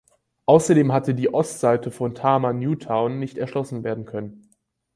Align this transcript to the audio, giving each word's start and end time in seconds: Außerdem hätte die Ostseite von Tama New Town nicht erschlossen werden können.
Außerdem 0.47 0.91
hätte 0.91 1.13
die 1.13 1.31
Ostseite 1.31 1.91
von 1.91 2.15
Tama 2.15 2.53
New 2.53 2.73
Town 2.73 3.19
nicht 3.19 3.37
erschlossen 3.37 3.83
werden 3.83 4.05
können. 4.05 4.49